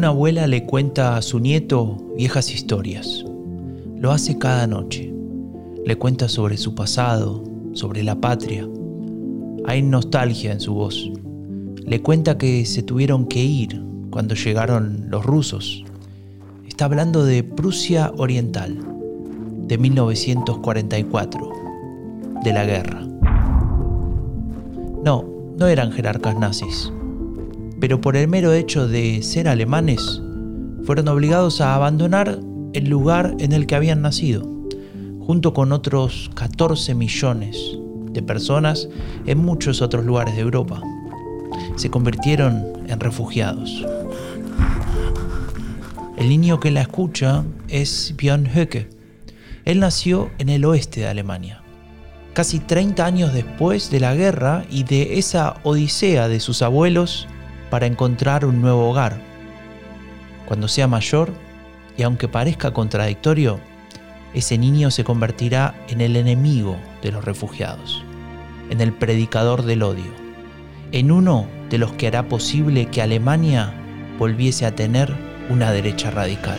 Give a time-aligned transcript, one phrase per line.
[0.00, 3.22] Una abuela le cuenta a su nieto viejas historias.
[3.98, 5.12] Lo hace cada noche.
[5.84, 8.66] Le cuenta sobre su pasado, sobre la patria.
[9.66, 11.10] Hay nostalgia en su voz.
[11.84, 15.84] Le cuenta que se tuvieron que ir cuando llegaron los rusos.
[16.66, 18.78] Está hablando de Prusia Oriental,
[19.66, 21.52] de 1944,
[22.42, 23.06] de la guerra.
[25.04, 25.26] No,
[25.58, 26.90] no eran jerarcas nazis,
[27.80, 30.22] pero por el mero hecho de ser alemanes,
[30.84, 32.38] fueron obligados a abandonar
[32.74, 34.42] el lugar en el que habían nacido,
[35.20, 37.56] junto con otros 14 millones
[38.12, 38.88] de personas
[39.26, 40.82] en muchos otros lugares de Europa.
[41.76, 43.84] Se convirtieron en refugiados.
[46.16, 48.90] El niño que la escucha es Björn Höcke.
[49.64, 51.62] Él nació en el oeste de Alemania,
[52.34, 57.26] casi 30 años después de la guerra y de esa odisea de sus abuelos
[57.70, 59.20] para encontrar un nuevo hogar.
[60.46, 61.32] Cuando sea mayor,
[61.96, 63.60] y aunque parezca contradictorio,
[64.34, 68.04] ese niño se convertirá en el enemigo de los refugiados,
[68.68, 70.12] en el predicador del odio,
[70.92, 73.72] en uno de los que hará posible que Alemania
[74.18, 75.14] volviese a tener
[75.48, 76.58] una derecha radical.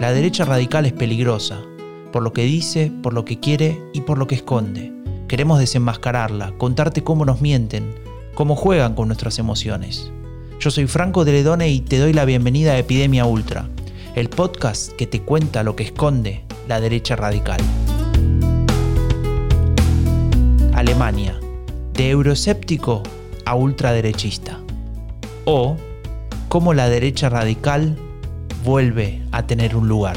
[0.00, 1.60] La derecha radical es peligrosa,
[2.12, 4.92] por lo que dice, por lo que quiere y por lo que esconde.
[5.28, 7.94] Queremos desenmascararla, contarte cómo nos mienten,
[8.34, 10.10] cómo juegan con nuestras emociones.
[10.58, 13.68] Yo soy Franco de Ledone y te doy la bienvenida a Epidemia Ultra,
[14.14, 17.60] el podcast que te cuenta lo que esconde la derecha radical.
[20.74, 21.38] Alemania,
[21.94, 23.02] de euroséptico
[23.44, 24.58] a ultraderechista.
[25.44, 25.76] O
[26.48, 27.96] cómo la derecha radical
[28.64, 30.16] vuelve a tener un lugar.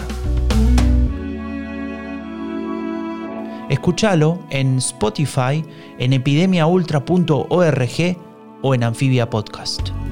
[3.70, 5.64] Escúchalo en Spotify,
[6.00, 8.18] en epidemiaultra.org
[8.62, 10.03] o en Amphibia Podcast.